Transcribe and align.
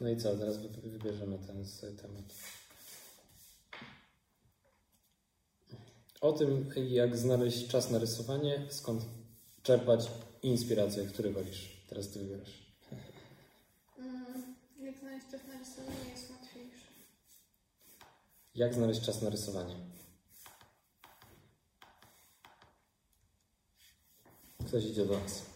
No 0.00 0.08
i 0.08 0.16
co, 0.16 0.36
teraz 0.36 0.56
wybierzemy 0.82 1.38
ten 1.38 1.64
temat. 1.96 2.24
O 6.20 6.32
tym, 6.32 6.70
jak 6.76 7.16
znaleźć 7.16 7.68
czas 7.68 7.90
na 7.90 7.98
rysowanie, 7.98 8.66
skąd 8.70 9.04
czerpać 9.62 10.10
inspirację, 10.42 11.06
który 11.06 11.32
wolisz. 11.32 11.68
Teraz 11.88 12.08
ty 12.08 12.18
wybierasz. 12.18 12.66
Mm, 13.98 14.54
jak 14.80 14.98
znaleźć 14.98 15.26
czas 15.30 15.40
na 15.48 15.58
rysowanie 15.58 16.10
jest 16.10 16.30
łatwiejsze. 16.30 16.86
Jak 18.54 18.74
znaleźć 18.74 19.00
czas 19.00 19.22
na 19.22 19.30
rysowanie? 19.30 19.76
Ktoś 24.66 24.84
idzie 24.84 25.06
do 25.06 25.18
nas. 25.18 25.49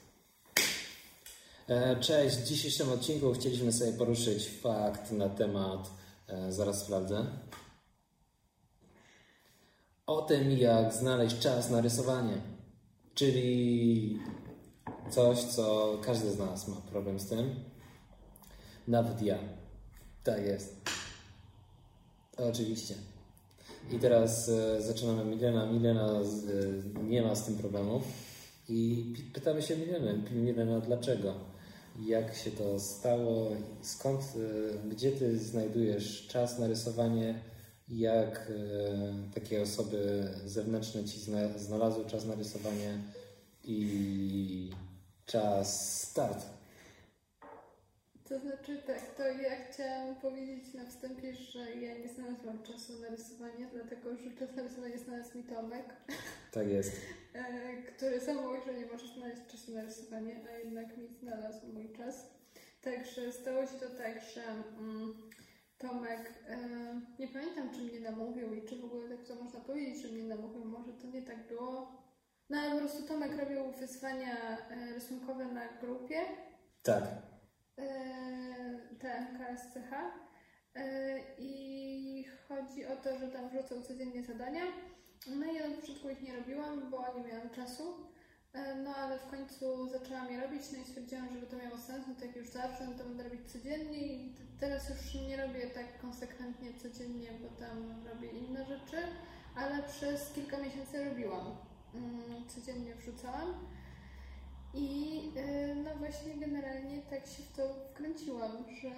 E, 1.69 1.97
cześć, 1.97 2.37
w 2.37 2.45
dzisiejszym 2.45 2.93
odcinku 2.93 3.33
chcieliśmy 3.33 3.73
sobie 3.73 3.93
poruszyć 3.93 4.49
fakt 4.49 5.13
na 5.13 5.29
temat, 5.29 5.91
e, 6.29 6.53
zaraz 6.53 6.81
sprawdzę, 6.81 7.27
o 10.07 10.23
tym, 10.23 10.51
jak 10.51 10.95
znaleźć 10.95 11.39
czas 11.39 11.71
na 11.71 11.81
rysowanie. 11.81 12.39
Czyli 13.15 14.19
coś, 15.11 15.39
co 15.39 15.99
każdy 16.03 16.31
z 16.31 16.39
nas 16.39 16.69
ma 16.69 16.77
problem 16.77 17.21
z 17.21 17.29
tym. 17.29 17.55
Nawet 18.89 19.23
ja. 19.23 19.39
Tak 20.25 20.43
jest. 20.43 20.77
Oczywiście. 22.37 22.95
I 23.93 23.99
teraz 23.99 24.49
e, 24.49 24.83
zaczynamy 24.83 25.25
Milena. 25.25 25.67
Milena 25.67 26.09
nie 27.03 27.23
ma 27.23 27.35
z 27.35 27.45
tym 27.45 27.59
problemu. 27.59 28.03
I 28.69 29.05
pytamy 29.35 29.63
się 29.63 29.77
Mileny, 29.77 30.31
Milena, 30.31 30.81
dlaczego? 30.81 31.54
Jak 32.03 32.35
się 32.35 32.51
to 32.51 32.81
stało? 32.81 33.51
Skąd, 33.83 34.21
e, 34.21 34.89
gdzie 34.89 35.13
ty 35.13 35.39
znajdujesz 35.39 36.27
czas 36.27 36.59
na 36.59 36.67
rysowanie? 36.67 37.41
Jak 37.89 38.51
e, 38.51 39.35
takie 39.35 39.63
osoby 39.63 40.29
zewnętrzne 40.45 41.05
ci 41.05 41.21
zna, 41.21 41.59
znalazły 41.59 42.05
czas 42.05 42.25
na 42.25 42.35
rysowanie 42.35 42.99
i 43.65 44.71
czas 45.27 46.01
start? 46.03 46.47
To 48.35 48.41
znaczy 48.41 48.83
tak, 48.87 49.15
to 49.17 49.23
ja 49.27 49.51
chciałam 49.71 50.17
powiedzieć 50.17 50.75
na 50.75 50.87
wstępie, 50.87 51.35
że 51.35 51.75
ja 51.75 51.99
nie 51.99 52.09
znalazłam 52.09 52.63
czasu 52.63 52.93
na 53.01 53.09
rysowanie, 53.09 53.67
dlatego 53.73 54.17
że 54.17 54.31
czas 54.31 54.57
na 54.57 54.63
rysowanie 54.63 54.99
znalazł 54.99 55.39
mi 55.39 55.45
Tomek, 55.45 55.85
Tak 56.53 56.69
jest. 56.69 56.93
e, 57.35 57.83
który 57.83 58.21
sam 58.21 58.37
mówi, 58.37 58.59
że 58.67 58.75
nie 58.75 58.87
może 58.87 59.07
znaleźć 59.07 59.47
czasu 59.47 59.73
na 59.73 59.83
rysowanie, 59.83 60.37
a 60.49 60.59
jednak 60.59 60.97
mi 60.97 61.09
znalazł 61.09 61.67
mój 61.67 61.93
czas. 61.93 62.31
Także 62.83 63.33
stało 63.33 63.67
się 63.67 63.79
to 63.81 63.91
tak, 63.99 64.21
że 64.35 64.43
mm, 64.79 65.15
Tomek, 65.79 66.33
e, 66.49 66.59
nie 67.19 67.29
pamiętam 67.29 67.71
czy 67.75 67.81
mnie 67.81 68.01
namówił 68.01 68.55
i 68.55 68.63
czy 68.63 68.77
w 68.77 68.85
ogóle 68.85 69.09
tak 69.09 69.27
to 69.27 69.35
można 69.35 69.61
powiedzieć, 69.61 70.03
że 70.03 70.09
mnie 70.09 70.25
namówił, 70.25 70.65
może 70.65 70.93
to 70.93 71.07
nie 71.07 71.23
tak 71.23 71.49
było. 71.49 72.03
No 72.51 72.59
ale 72.59 72.73
po 72.73 72.79
prostu 72.79 73.03
Tomek 73.03 73.39
robił 73.39 73.73
wyzwania 73.81 74.59
e, 74.59 74.95
rysunkowe 74.95 75.45
na 75.45 75.69
grupie 75.81 76.17
Tak. 76.83 77.34
TMKSCH 78.99 79.93
e, 80.75 81.19
i 81.39 82.25
chodzi 82.49 82.87
o 82.87 82.97
to, 82.97 83.19
że 83.19 83.29
tam 83.29 83.49
wrzucał 83.49 83.83
codziennie 83.83 84.23
zadania. 84.23 84.63
No 85.27 85.53
i 85.53 85.55
ja 85.55 85.69
na 85.69 85.77
początku 85.77 86.09
ich 86.11 86.23
nie 86.23 86.37
robiłam, 86.37 86.91
bo 86.91 87.05
nie 87.19 87.25
miałam 87.33 87.51
czasu. 87.51 87.95
E, 88.53 88.75
No 88.75 88.95
ale 88.97 89.19
w 89.19 89.27
końcu 89.27 89.89
zaczęłam 89.89 90.33
je 90.33 90.41
robić, 90.41 90.63
no 90.73 90.79
i 90.79 90.85
stwierdziłam, 90.85 91.29
żeby 91.35 91.47
to 91.47 91.57
miało 91.57 91.79
sens, 91.79 92.05
no 92.09 92.15
to 92.15 92.25
jak 92.25 92.37
już 92.37 92.49
zacznę, 92.49 92.87
to 92.99 93.05
będę 93.05 93.23
robić 93.25 93.53
codziennie 93.53 93.99
i 93.99 94.35
teraz 94.61 94.89
już 94.91 95.15
nie 95.29 95.37
robię 95.37 95.67
tak 95.67 96.01
konsekwentnie 96.01 96.75
codziennie, 96.75 97.29
bo 97.43 97.49
tam 97.67 98.07
robię 98.09 98.29
inne 98.29 98.65
rzeczy, 98.65 98.97
ale 99.57 99.83
przez 99.83 100.33
kilka 100.33 100.59
miesięcy 100.59 101.05
robiłam. 101.05 101.57
Mm, 101.95 102.49
Codziennie 102.49 102.95
wrzucałam. 102.95 103.55
I 104.75 105.21
y, 105.37 105.75
no 105.75 105.91
właśnie 105.95 106.35
generalnie 106.35 107.03
tak 107.03 107.27
się 107.27 107.43
w 107.43 107.57
to 107.57 107.63
wkręciłam, 107.75 108.65
że 108.83 108.91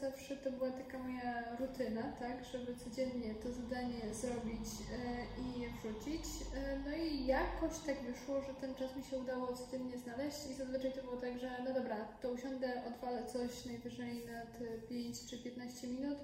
zawsze 0.00 0.36
to 0.36 0.52
była 0.52 0.70
taka 0.70 0.98
moja 0.98 1.56
rutyna, 1.56 2.02
tak, 2.02 2.44
żeby 2.44 2.76
codziennie 2.76 3.34
to 3.34 3.52
zadanie 3.52 4.14
zrobić 4.14 4.66
y, 4.66 5.42
i 5.42 5.68
wrzucić. 5.68 6.24
Y, 6.24 6.80
No 6.84 6.96
i 6.96 7.26
jakoś 7.26 7.78
tak 7.86 8.02
wyszło, 8.02 8.42
że 8.42 8.54
ten 8.54 8.74
czas 8.74 8.96
mi 8.96 9.02
się 9.04 9.18
udało 9.18 9.56
codziennie 9.56 9.98
znaleźć 9.98 10.38
i 10.50 10.54
zazwyczaj 10.54 10.92
to 10.92 11.02
było 11.02 11.16
tak, 11.16 11.38
że 11.38 11.50
no 11.64 11.74
dobra, 11.74 11.96
to 12.22 12.30
usiądę, 12.30 12.82
odwalę 12.86 13.26
coś 13.26 13.64
najwyżej 13.64 14.26
na 14.26 14.40
te 14.58 14.78
5 14.88 15.26
czy 15.30 15.38
15 15.38 15.86
minut. 15.86 16.18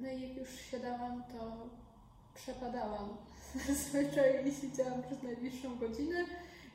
No 0.00 0.08
i 0.08 0.28
jak 0.28 0.36
już 0.36 0.48
siadałam, 0.70 1.24
to 1.32 1.70
przepadałam. 2.34 3.16
Zazwyczaj 3.68 4.52
siedziałam 4.60 5.02
przez 5.02 5.22
najbliższą 5.22 5.78
godzinę. 5.78 6.24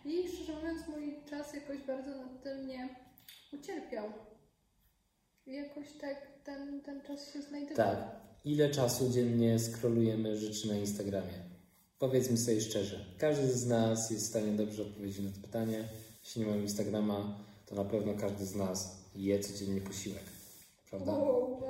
I 0.05 0.27
szczerze 0.27 0.53
mówiąc, 0.55 0.87
mój 0.87 1.15
czas 1.29 1.53
jakoś 1.53 1.77
bardzo 1.87 2.09
nad 2.09 2.43
tym 2.43 2.67
nie 2.67 2.89
ucierpiał. 3.53 4.05
I 5.45 5.53
Jakoś 5.53 5.85
tak 6.01 6.27
ten, 6.43 6.81
ten 6.81 7.01
czas 7.01 7.33
się 7.33 7.41
znajdował. 7.41 7.75
Tak. 7.75 8.21
Ile 8.45 8.69
czasu 8.69 9.09
dziennie 9.09 9.59
skrolujemy 9.59 10.37
rzeczy 10.37 10.67
na 10.67 10.77
Instagramie? 10.77 11.33
Powiedzmy 11.99 12.37
sobie 12.37 12.61
szczerze. 12.61 13.05
Każdy 13.17 13.47
z 13.47 13.67
nas 13.67 14.11
jest 14.11 14.25
w 14.25 14.29
stanie 14.29 14.51
dobrze 14.51 14.81
odpowiedzieć 14.81 15.19
na 15.25 15.31
to 15.31 15.41
pytanie. 15.41 15.83
Jeśli 16.23 16.41
nie 16.41 16.47
mamy 16.47 16.61
Instagrama, 16.61 17.39
to 17.65 17.75
na 17.75 17.85
pewno 17.85 18.13
każdy 18.13 18.45
z 18.45 18.55
nas 18.55 18.97
je 19.15 19.39
codziennie 19.39 19.81
posiłek. 19.81 20.23
Prawda? 20.89 21.11
Wow. 21.11 21.61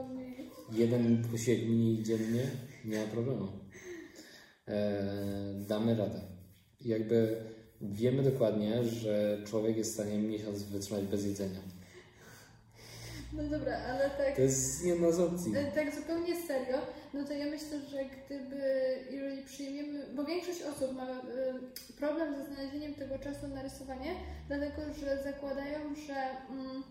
Jeden 0.72 1.24
posiłek 1.32 1.62
mniej 1.64 2.04
dziennie, 2.04 2.44
nie 2.86 3.00
ma 3.00 3.08
problemu. 3.08 3.48
Eee, 4.68 5.66
damy 5.68 5.96
radę. 5.96 6.22
Jakby 6.82 7.44
wiemy 7.82 8.24
dokładnie, 8.24 8.84
że 8.84 9.38
człowiek 9.46 9.78
jest 9.78 9.92
w 9.92 9.94
stanie 9.94 10.18
miesiąc 10.20 10.64
wytrzymać 10.64 11.04
bez 11.06 11.26
jedzenia. 11.26 11.60
No 13.34 13.44
dobra, 13.44 13.78
ale 13.78 14.10
tak, 14.10 14.36
To 14.36 14.42
jest 14.42 14.86
jedna 14.86 15.12
z 15.12 15.20
opcji. 15.20 15.56
e, 15.56 15.72
tak 15.72 15.96
zupełnie 15.96 16.42
serio, 16.48 16.78
no 17.14 17.24
to 17.24 17.34
ja 17.34 17.46
myślę, 17.46 17.80
że 17.92 17.98
gdyby, 18.06 18.62
jeżeli 19.12 19.44
przyjmiemy, 19.44 20.06
bo 20.16 20.26
większość 20.26 20.62
osób 20.62 20.94
ma 20.96 21.10
e, 21.12 21.24
problem 21.98 22.36
ze 22.36 22.54
znalezieniem 22.54 22.94
tego 22.94 23.20
czasu 23.20 23.48
na 23.48 23.62
rysowanie, 23.64 24.16
dlatego 24.48 24.82
że 25.00 25.24
zakładają, 25.24 25.80
że 26.08 26.16
mm, 26.50 26.84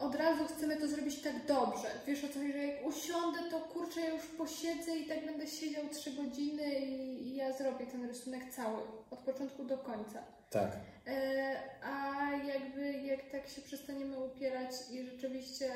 od 0.00 0.14
razu 0.14 0.44
chcemy 0.56 0.76
to 0.76 0.88
zrobić 0.88 1.22
tak 1.22 1.46
dobrze. 1.48 1.88
Wiesz 2.06 2.24
o 2.24 2.28
co 2.28 2.34
chodzi, 2.34 2.52
że 2.52 2.58
jak 2.58 2.86
usiądę, 2.86 3.38
to 3.50 3.60
kurczę, 3.60 4.00
ja 4.00 4.14
już 4.14 4.26
posiedzę 4.38 4.96
i 4.96 5.06
tak 5.08 5.26
będę 5.26 5.46
siedział 5.46 5.84
3 5.92 6.10
godziny 6.10 6.80
i, 6.80 7.28
i 7.28 7.36
ja 7.36 7.52
zrobię 7.52 7.86
ten 7.86 8.04
rysunek 8.08 8.42
cały, 8.56 8.76
od 9.10 9.18
początku 9.18 9.64
do 9.64 9.78
końca. 9.78 10.22
Tak. 10.50 10.70
E, 11.06 11.56
A 11.82 12.22
jakby 12.46 12.92
jak 12.92 13.30
tak 13.32 13.48
się 13.48 13.60
przestaniemy 13.62 14.18
upierać 14.18 14.70
i 14.92 15.04
rzeczywiście 15.04 15.70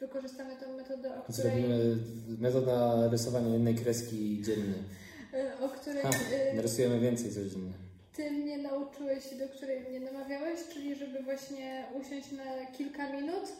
wykorzystamy 0.00 0.56
tą 0.56 0.76
metodę, 0.76 1.08
o 1.18 1.22
której, 1.22 1.42
Zrobimy 1.62 1.96
metoda 2.38 3.08
rysowania 3.08 3.48
jednej 3.48 3.74
kreski 3.74 4.42
dziennie. 4.42 4.74
e, 5.34 5.60
o 5.64 5.68
której 5.68 6.02
Ha, 6.02 6.10
e, 6.32 6.54
narysujemy 6.54 7.00
więcej 7.00 7.30
codziennie. 7.32 7.72
Ty 8.16 8.30
mnie 8.30 8.58
nauczyłeś 8.58 9.32
i 9.32 9.36
do 9.36 9.48
której 9.48 9.80
mnie 9.80 10.00
namawiałeś, 10.00 10.60
czyli 10.72 10.94
żeby 10.94 11.22
właśnie 11.22 11.84
usiąść 11.94 12.32
na 12.32 12.66
kilka 12.66 13.12
minut 13.12 13.52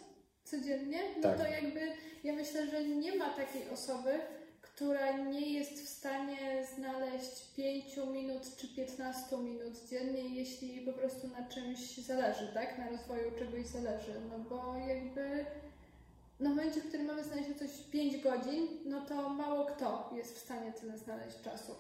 codziennie, 0.45 1.01
no 1.17 1.23
Tak. 1.23 1.39
to 1.39 1.47
jakby 1.47 1.81
ja 2.25 2.33
myślę, 2.33 2.67
że 2.71 2.85
nie 2.85 3.17
ma 3.17 3.31
takiej 3.31 3.69
osoby, 3.71 4.21
która 4.63 5.13
nie 5.13 5.53
jest 5.53 5.73
w 5.73 5.89
stanie 5.89 6.67
znaleźć 6.77 7.55
5 7.57 7.97
minut 8.13 8.57
czy 8.57 8.69
15 8.69 9.37
minut 9.37 9.89
dziennie, 9.91 10.21
jeśli 10.21 10.81
po 10.81 10.93
prostu 10.93 11.29
na 11.29 11.49
czymś 11.49 11.97
zależy, 11.97 12.51
tak? 12.55 12.79
Na 12.79 12.89
rozwoju 12.89 13.31
czegoś 13.39 13.67
zależy. 13.67 14.13
No 14.31 14.39
bo 14.39 14.77
jakby 14.89 15.45
no 16.41 16.51
w 16.51 16.55
momencie, 16.57 16.81
w 16.81 16.89
którym 16.89 17.07
mamy 17.07 17.25
znaleźć 17.25 17.49
na 17.49 17.55
coś 17.55 17.71
5 17.93 18.23
godzin, 18.23 18.69
no 18.85 19.07
to 19.07 19.29
mało 19.29 19.65
kto 19.65 20.11
jest 20.17 20.37
w 20.37 20.39
stanie 20.39 20.73
tyle 20.73 20.99
znaleźć 20.99 21.41
czasu. 21.45 21.73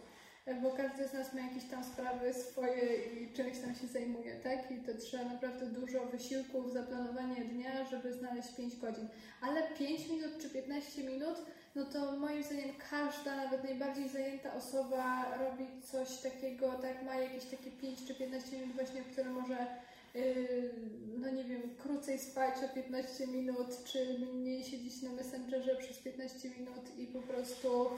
Bo 0.55 0.71
każdy 0.71 1.09
z 1.09 1.13
nas 1.13 1.35
ma 1.35 1.41
jakieś 1.41 1.65
tam 1.65 1.85
sprawy 1.85 2.35
swoje 2.35 2.97
i 2.97 3.33
czymś 3.33 3.59
tam 3.59 3.75
się 3.75 3.87
zajmuje, 3.87 4.35
tak? 4.35 4.71
I 4.71 4.75
to 4.75 4.95
trzeba 5.01 5.25
naprawdę 5.25 5.67
dużo 5.67 6.07
wysiłków, 6.07 6.73
zaplanowanie 6.73 7.45
dnia, 7.45 7.85
żeby 7.85 8.13
znaleźć 8.13 8.49
5 8.57 8.77
godzin. 8.77 9.09
Ale 9.41 9.63
5 9.63 10.09
minut 10.09 10.39
czy 10.43 10.51
15 10.51 11.03
minut, 11.03 11.37
no 11.75 11.85
to 11.85 12.17
moim 12.17 12.43
zdaniem 12.43 12.71
każda, 12.91 13.37
nawet 13.37 13.65
najbardziej 13.65 14.09
zajęta 14.09 14.55
osoba 14.55 15.35
robi 15.39 15.67
coś 15.93 16.19
takiego, 16.19 16.73
tak, 16.73 17.03
ma 17.03 17.15
jakieś 17.15 17.45
takie 17.45 17.71
5 17.71 18.05
czy 18.07 18.15
15 18.15 18.59
minut 18.59 18.75
właśnie, 18.75 19.03
które 19.03 19.31
może 19.31 19.67
yy, 20.15 20.71
no 21.19 21.31
nie 21.31 21.45
wiem, 21.45 21.63
krócej 21.79 22.19
spać 22.19 22.55
o 22.65 22.75
15 22.75 23.27
minut, 23.27 23.85
czy 23.85 24.19
mniej 24.35 24.65
siedzieć 24.65 25.03
na 25.03 25.13
Messengerze 25.13 25.77
przez 25.77 25.99
15 25.99 26.49
minut 26.59 26.99
i 26.99 27.07
po 27.07 27.23
prostu 27.23 27.91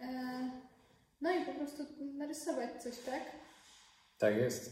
e, 0.00 0.50
no 1.20 1.30
i 1.32 1.44
po 1.46 1.52
prostu 1.52 1.82
narysować 2.18 2.82
coś, 2.82 2.98
tak? 3.06 3.22
Tak 4.18 4.36
jest. 4.36 4.70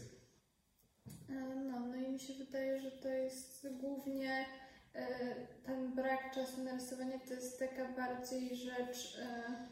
E, 1.29 1.33
No, 1.69 1.79
no 1.79 1.95
i 1.95 2.11
mi 2.11 2.19
się 2.19 2.33
wydaje, 2.33 2.81
że 2.81 2.91
to 2.91 3.09
jest 3.09 3.67
głównie 3.81 4.45
e, 4.95 5.07
ten 5.65 5.95
brak 5.95 6.33
czasu 6.35 6.63
na 6.63 6.73
rysowanie 6.73 7.19
to 7.27 7.33
jest 7.33 7.59
taka 7.59 7.93
bardziej 7.93 8.55
rzecz, 8.55 9.17
e, 9.21 9.67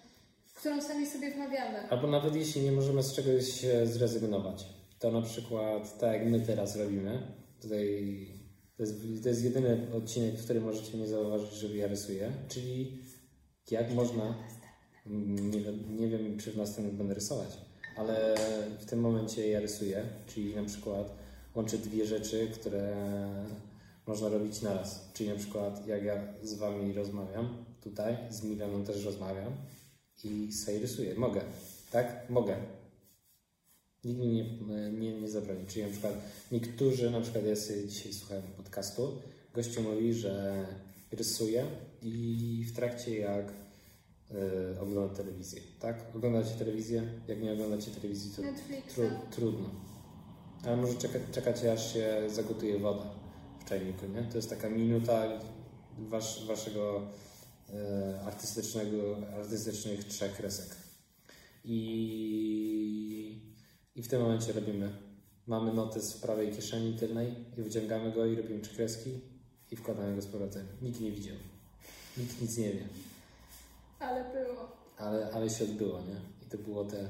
którą 0.53 0.81
sami 0.81 1.07
sobie 1.07 1.31
wmawiamy. 1.31 1.89
Albo 1.89 2.07
nawet 2.07 2.35
jeśli 2.35 2.61
nie 2.61 2.71
możemy 2.71 3.03
z 3.03 3.13
czegoś 3.15 3.65
zrezygnować, 3.83 4.65
to 4.99 5.11
na 5.11 5.21
przykład 5.21 5.99
tak 5.99 6.13
jak 6.13 6.25
my 6.25 6.39
teraz 6.39 6.75
robimy, 6.75 7.21
tutaj 7.61 8.27
to 8.77 8.83
jest, 8.83 8.95
to 9.23 9.29
jest 9.29 9.43
jedyny 9.43 9.87
odcinek, 9.93 10.35
w 10.35 10.43
którym 10.43 10.63
możecie 10.63 10.97
nie 10.97 11.07
zauważyć, 11.07 11.51
że 11.51 11.67
ja 11.77 11.87
rysuję, 11.87 12.31
czyli 12.47 13.03
jak 13.71 13.91
można, 13.93 14.35
nie, 15.05 15.61
nie 15.99 16.07
wiem 16.07 16.37
czy 16.39 16.51
w 16.51 16.57
następnym 16.57 16.97
będę 16.97 17.13
rysować, 17.13 17.57
ale 17.95 18.35
w 18.79 18.85
tym 18.85 18.99
momencie 18.99 19.49
ja 19.49 19.59
rysuję, 19.59 20.03
czyli 20.27 20.55
na 20.55 20.63
przykład 20.63 21.15
łączę 21.55 21.77
dwie 21.77 22.05
rzeczy, 22.05 22.47
które 22.53 22.95
można 24.07 24.29
robić 24.29 24.61
naraz. 24.61 25.09
Czyli 25.13 25.29
na 25.29 25.35
przykład 25.35 25.87
jak 25.87 26.03
ja 26.03 26.33
z 26.43 26.53
Wami 26.53 26.93
rozmawiam 26.93 27.65
tutaj, 27.81 28.17
z 28.29 28.43
Milaną 28.43 28.83
też 28.83 29.05
rozmawiam 29.05 29.53
i 30.23 30.51
sobie 30.51 30.79
rysuję. 30.79 31.15
Mogę, 31.15 31.41
tak? 31.91 32.29
Mogę. 32.29 32.55
Nikt 34.03 34.19
mi 34.19 34.27
nie, 34.27 34.43
nie, 34.91 35.21
nie 35.21 35.29
zabroni. 35.29 35.65
Czyli 35.67 35.85
na 35.85 35.91
przykład 35.91 36.13
niektórzy, 36.51 37.11
na 37.11 37.21
przykład 37.21 37.45
ja 37.45 37.55
sobie 37.55 37.87
dzisiaj 37.87 38.13
słuchałem 38.13 38.43
podcastu, 38.43 39.21
gościu 39.53 39.81
mówi, 39.81 40.13
że 40.13 40.65
rysuje 41.11 41.65
i 42.01 42.65
w 42.67 42.75
trakcie 42.75 43.19
jak 43.19 43.64
y, 44.31 44.79
ogląda 44.79 45.15
telewizję, 45.15 45.61
tak? 45.79 46.15
Oglądacie 46.15 46.55
telewizję? 46.55 47.03
Jak 47.27 47.41
nie 47.41 47.53
oglądacie 47.53 47.91
telewizji, 47.91 48.31
to 48.35 48.41
tru, 48.93 49.03
trudno. 49.31 49.69
Ale 50.63 50.77
może 50.77 50.95
czeka, 50.95 51.19
czekacie, 51.31 51.73
aż 51.73 51.93
się 51.93 52.21
zagotuje 52.27 52.79
woda 52.79 53.05
w 53.59 53.69
czajniku, 53.69 54.05
nie? 54.07 54.23
To 54.23 54.37
jest 54.37 54.49
taka 54.49 54.69
minuta 54.69 55.23
wasz, 55.97 56.45
waszego 56.47 57.01
y, 57.69 58.19
artystycznego, 58.19 59.17
artystycznych 59.37 60.03
trzech 60.03 60.33
kresek. 60.37 60.75
I, 61.65 63.41
I 63.95 64.03
w 64.03 64.07
tym 64.07 64.21
momencie 64.21 64.53
robimy. 64.53 64.89
Mamy 65.47 65.73
notes 65.73 66.13
w 66.13 66.21
prawej 66.21 66.51
kieszeni 66.51 66.93
tylnej 66.93 67.35
i 67.57 67.61
wyciągamy 67.61 68.11
go 68.11 68.25
i 68.25 68.35
robimy 68.35 68.59
trzy 68.59 68.75
kreski 68.75 69.09
i 69.71 69.75
wkładamy 69.75 70.15
go 70.15 70.21
z 70.21 70.27
powrotem. 70.27 70.67
Nikt 70.81 70.99
nie 70.99 71.11
widział. 71.11 71.35
Nikt 72.17 72.41
nic 72.41 72.57
nie 72.57 72.71
wie. 72.71 72.87
Ale 73.99 74.23
było. 74.23 74.71
Ale, 74.97 75.29
ale 75.33 75.49
się 75.49 75.63
odbyło, 75.63 75.99
nie? 75.99 76.45
I 76.45 76.49
to 76.49 76.57
było 76.57 76.85
te, 76.85 77.09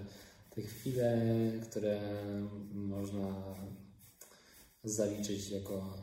te 0.55 0.61
chwile, 0.61 1.17
które 1.69 1.99
można 2.73 3.33
zaliczyć 4.83 5.49
jako 5.49 5.93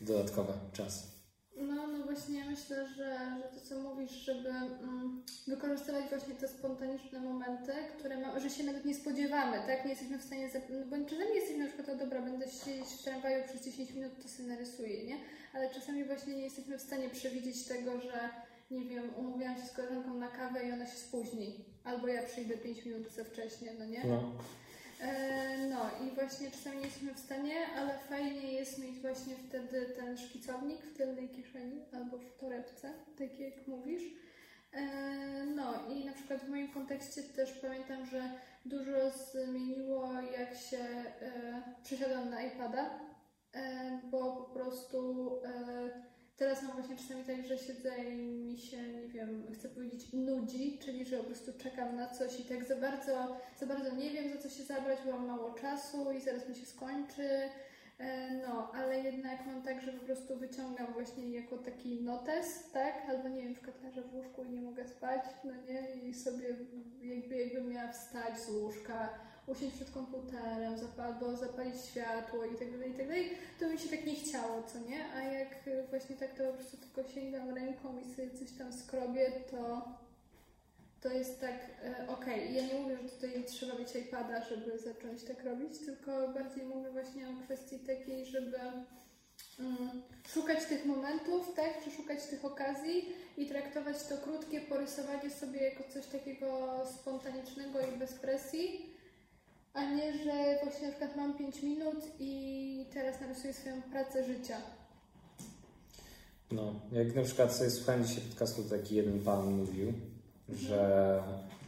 dodatkowy 0.00 0.52
czas. 0.72 1.16
No, 1.56 1.86
no 1.86 2.04
właśnie 2.04 2.44
myślę, 2.44 2.88
że, 2.88 3.18
że 3.38 3.48
to 3.54 3.66
co 3.68 3.80
mówisz, 3.80 4.12
żeby 4.12 4.48
mm, 4.48 5.22
wykorzystywać 5.46 6.08
właśnie 6.08 6.34
te 6.34 6.48
spontaniczne 6.48 7.20
momenty, 7.20 7.72
które 7.98 8.20
ma, 8.20 8.40
że 8.40 8.50
się 8.50 8.64
nawet 8.64 8.84
nie 8.84 8.94
spodziewamy, 8.94 9.56
tak? 9.66 9.84
Nie 9.84 9.90
jesteśmy 9.90 10.18
w 10.18 10.24
stanie, 10.24 10.50
no 10.70 10.86
bo 10.86 11.08
czasami 11.08 11.34
jesteśmy 11.34 11.64
na 11.64 11.66
przykład, 11.66 11.88
o 11.88 11.96
dobra, 11.96 12.22
będę 12.22 12.46
siedzieć 12.50 12.86
w 12.86 13.04
tramwaju 13.04 13.44
przez 13.44 13.64
10 13.64 13.90
minut, 13.90 14.12
to 14.22 14.28
sobie 14.28 14.48
narysuję, 14.48 15.06
nie? 15.06 15.16
Ale 15.54 15.74
czasami 15.74 16.04
właśnie 16.04 16.36
nie 16.36 16.42
jesteśmy 16.44 16.78
w 16.78 16.82
stanie 16.82 17.08
przewidzieć 17.10 17.64
tego, 17.64 18.00
że 18.00 18.30
nie 18.70 18.84
wiem, 18.84 19.14
umówiłam 19.16 19.56
się 19.56 19.66
z 19.66 19.72
koleżanką 19.72 20.14
na 20.14 20.28
kawę 20.28 20.68
i 20.68 20.72
ona 20.72 20.86
się 20.86 20.96
spóźni. 20.96 21.64
Albo 21.84 22.08
ja 22.08 22.22
przyjdę 22.22 22.56
5 22.56 22.84
minut 22.84 23.10
za 23.10 23.24
wcześnie, 23.24 23.74
no 23.78 23.86
nie? 23.86 24.04
No. 24.04 24.32
E, 25.00 25.68
no 25.68 26.06
i 26.06 26.14
właśnie 26.14 26.50
czasami 26.50 26.76
nie 26.76 26.84
jesteśmy 26.84 27.14
w 27.14 27.18
stanie, 27.18 27.54
ale 27.76 27.98
fajnie 27.98 28.52
jest 28.52 28.78
mieć 28.78 29.00
właśnie 29.00 29.34
wtedy 29.48 29.86
ten 29.96 30.18
szkicownik 30.18 30.82
w 30.82 30.96
tylnej 30.96 31.28
kieszeni 31.28 31.84
albo 31.92 32.18
w 32.18 32.38
torebce, 32.38 32.92
tak 33.18 33.40
jak 33.40 33.66
mówisz. 33.66 34.02
E, 34.72 34.86
no 35.46 35.88
i 35.88 36.04
na 36.04 36.12
przykład 36.12 36.40
w 36.40 36.48
moim 36.48 36.72
kontekście 36.72 37.22
też 37.22 37.52
pamiętam, 37.52 38.06
że 38.06 38.30
dużo 38.64 39.10
zmieniło 39.10 40.12
jak 40.38 40.54
się 40.54 40.78
e, 40.78 41.62
przesiadłam 41.82 42.30
na 42.30 42.42
iPada, 42.42 42.90
bo 44.10 44.36
po 44.36 44.54
prostu 44.54 45.30
Teraz 46.36 46.62
mam 46.62 46.72
właśnie 46.72 46.96
czasami 46.96 47.24
tak, 47.24 47.46
że 47.46 47.58
siedzę 47.58 48.04
i 48.04 48.16
mi 48.16 48.58
się, 48.58 48.82
nie 48.82 49.08
wiem, 49.08 49.46
chcę 49.54 49.68
powiedzieć, 49.68 50.12
nudzi, 50.12 50.78
czyli 50.78 51.04
że 51.04 51.16
po 51.18 51.24
prostu 51.24 51.52
czekam 51.58 51.96
na 51.96 52.08
coś 52.08 52.40
i 52.40 52.44
tak 52.44 52.64
za 52.64 52.76
bardzo, 52.76 53.36
za 53.60 53.66
bardzo 53.66 53.94
nie 53.94 54.10
wiem, 54.10 54.32
za 54.32 54.38
co 54.38 54.48
się 54.48 54.62
zabrać, 54.62 54.98
bo 55.06 55.12
mam 55.12 55.26
mało 55.26 55.50
czasu 55.50 56.12
i 56.12 56.20
zaraz 56.20 56.48
mi 56.48 56.54
się 56.54 56.66
skończy. 56.66 57.28
E, 57.98 58.30
no, 58.46 58.72
ale 58.74 59.00
jednak 59.00 59.46
mam 59.46 59.62
tak, 59.62 59.82
że 59.82 59.92
po 59.92 60.04
prostu 60.04 60.36
wyciągam 60.36 60.92
właśnie 60.92 61.30
jako 61.30 61.58
taki 61.58 62.02
notes, 62.02 62.70
tak? 62.72 62.94
Albo 63.08 63.28
nie 63.28 63.42
wiem, 63.42 63.54
w 63.54 63.60
katlarze 63.60 64.02
w 64.02 64.14
łóżku 64.14 64.44
i 64.44 64.50
nie 64.50 64.62
mogę 64.62 64.88
spać, 64.88 65.24
no 65.44 65.52
nie? 65.68 65.94
I 65.94 66.14
sobie 66.14 66.56
jakby, 67.02 67.36
jakbym 67.36 67.68
miała 67.68 67.92
wstać 67.92 68.40
z 68.40 68.50
łóżka, 68.50 69.18
usiąść 69.46 69.74
przed 69.74 69.90
komputerem, 69.90 70.74
albo 70.98 71.36
zapalić 71.36 71.76
światło 71.90 72.44
i 72.44 72.56
tak 72.58 72.70
dalej, 72.72 72.90
i 72.90 72.94
tak 72.94 73.06
dalej, 73.08 73.30
to 73.60 73.68
mi 73.68 73.78
się 73.78 73.88
tak 73.88 74.06
nie 74.06 74.14
chciało, 74.14 74.62
co 74.62 74.78
nie? 74.78 75.12
A 75.14 75.20
jak 75.20 75.48
właśnie 75.90 76.16
tak 76.16 76.34
to 76.34 76.44
po 76.44 76.52
prostu 76.52 76.76
tylko 76.76 77.10
sięgam 77.10 77.54
ręką 77.54 77.98
i 77.98 78.14
sobie 78.14 78.30
coś 78.30 78.52
tam 78.58 78.72
skrobię, 78.72 79.32
to 79.50 79.82
to 81.00 81.12
jest 81.12 81.40
tak, 81.40 81.54
e, 81.84 82.08
okej, 82.08 82.40
okay. 82.40 82.52
ja 82.52 82.66
nie 82.66 82.74
mówię, 82.74 82.96
że 83.02 83.08
tutaj 83.08 83.44
trzeba 83.44 83.78
mieć 83.78 83.96
iPada, 83.96 84.44
żeby 84.44 84.78
zacząć 84.78 85.22
tak 85.22 85.44
robić, 85.44 85.78
tylko 85.78 86.28
bardziej 86.28 86.64
mówię 86.64 86.90
właśnie 86.90 87.28
o 87.28 87.44
kwestii 87.44 87.78
takiej, 87.78 88.26
żeby 88.26 88.58
mm, 89.58 90.02
szukać 90.28 90.64
tych 90.64 90.84
momentów, 90.84 91.54
tak, 91.54 91.84
czy 91.84 91.90
szukać 91.90 92.26
tych 92.26 92.44
okazji 92.44 93.12
i 93.36 93.46
traktować 93.46 93.96
to 94.08 94.18
krótkie 94.18 94.60
porysowanie 94.60 95.30
sobie 95.30 95.60
jako 95.60 95.84
coś 95.92 96.06
takiego 96.06 96.80
spontanicznego 97.00 97.80
i 97.80 97.98
bez 97.98 98.12
presji, 98.14 98.95
a 99.76 99.84
nie, 99.94 100.12
że 100.12 100.58
właśnie 100.62 100.86
na 100.86 100.90
przykład 100.90 101.16
mam 101.16 101.38
5 101.38 101.62
minut 101.62 102.04
i 102.18 102.86
teraz 102.94 103.20
narysuję 103.20 103.54
swoją 103.54 103.82
pracę 103.82 104.24
życia. 104.24 104.56
No, 106.52 106.74
jak 106.92 107.14
na 107.14 107.22
przykład 107.22 107.56
sobie 107.56 107.70
słuchałem 107.70 108.04
dzisiaj 108.04 108.22
podcastu, 108.22 108.62
taki 108.62 108.94
jeden 108.94 109.20
pan 109.20 109.54
mówił, 109.54 109.92
że, 110.48 111.22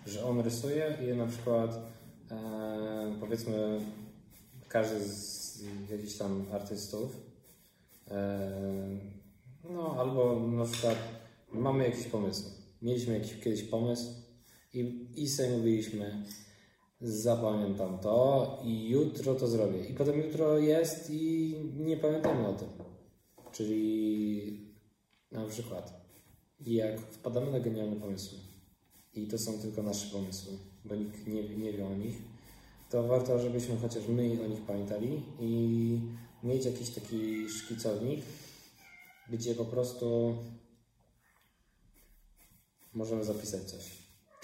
że 0.06 0.24
on 0.24 0.40
rysuje 0.40 0.98
i 1.02 1.16
na 1.16 1.26
przykład 1.26 1.70
e, 2.30 3.16
powiedzmy 3.20 3.80
każdy 4.68 5.00
z 5.00 5.62
jakichś 5.90 6.14
tam 6.14 6.44
artystów 6.52 7.16
e, 8.10 8.50
no 9.70 9.96
albo 9.98 10.40
na 10.40 10.64
przykład 10.64 10.96
mamy 11.52 11.84
jakiś 11.84 12.06
pomysł. 12.06 12.44
Mieliśmy 12.82 13.14
jakiś 13.14 13.40
kiedyś 13.40 13.62
pomysł 13.62 14.14
i, 14.74 15.06
i 15.16 15.28
sobie 15.28 15.50
mówiliśmy 15.50 16.24
zapamiętam 17.00 17.98
to 17.98 18.58
i 18.64 18.88
jutro 18.88 19.34
to 19.34 19.48
zrobię. 19.48 19.84
I 19.84 19.94
potem 19.94 20.18
jutro 20.18 20.58
jest 20.58 21.10
i 21.10 21.54
nie 21.76 21.96
pamiętamy 21.96 22.48
o 22.48 22.52
tym. 22.52 22.68
Czyli 23.52 24.74
na 25.32 25.46
przykład, 25.46 26.08
jak 26.60 27.00
wpadamy 27.00 27.50
na 27.52 27.60
genialne 27.60 27.96
pomysły 27.96 28.38
i 29.14 29.26
to 29.26 29.38
są 29.38 29.58
tylko 29.58 29.82
nasze 29.82 30.06
pomysły, 30.06 30.52
bo 30.84 30.94
nikt 30.94 31.26
nie, 31.26 31.56
nie 31.56 31.72
wie 31.72 31.86
o 31.86 31.94
nich, 31.94 32.22
to 32.90 33.02
warto, 33.02 33.38
żebyśmy 33.38 33.76
chociaż 33.76 34.08
my 34.08 34.44
o 34.44 34.46
nich 34.46 34.60
pamiętali 34.60 35.22
i 35.40 36.00
mieć 36.42 36.64
jakiś 36.64 36.90
taki 36.90 37.48
szkicownik, 37.48 38.20
gdzie 39.30 39.54
po 39.54 39.64
prostu 39.64 40.36
możemy 42.94 43.24
zapisać 43.24 43.62
coś. 43.62 43.97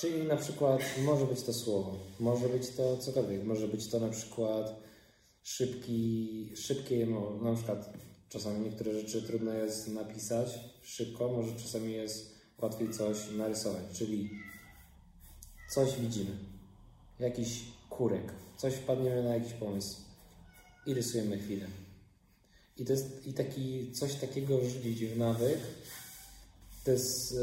Czyli 0.04 0.22
na 0.22 0.36
przykład 0.36 0.80
może 1.04 1.26
być 1.26 1.42
to 1.42 1.52
słowo, 1.52 1.98
może 2.20 2.48
być 2.48 2.70
to 2.70 2.96
cokolwiek, 2.96 3.44
może 3.44 3.68
być 3.68 3.88
to 3.88 4.00
na 4.00 4.08
przykład 4.08 4.80
szybki, 5.42 6.52
szybkie, 6.56 7.06
no, 7.06 7.50
na 7.50 7.54
przykład 7.54 7.92
czasami 8.28 8.60
niektóre 8.60 8.92
rzeczy 8.92 9.22
trudno 9.22 9.52
jest 9.52 9.88
napisać 9.88 10.58
szybko, 10.82 11.28
może 11.28 11.56
czasami 11.56 11.92
jest 11.92 12.34
łatwiej 12.62 12.90
coś 12.90 13.30
narysować, 13.36 13.84
czyli 13.92 14.30
coś 15.70 16.00
widzimy, 16.00 16.30
jakiś 17.20 17.62
kurek, 17.90 18.32
coś 18.56 18.74
wpadniemy 18.74 19.22
na 19.22 19.34
jakiś 19.34 19.52
pomysł 19.52 19.96
i 20.86 20.94
rysujemy 20.94 21.38
chwilę. 21.38 21.66
I 22.76 22.84
to 22.84 22.92
jest 22.92 23.26
i 23.26 23.32
taki, 23.32 23.92
coś 23.92 24.14
takiego 24.14 24.60
rzucić 24.64 25.04
w 25.04 25.18
nawyk, 25.18 25.58
to 26.84 26.90
jest 26.90 27.34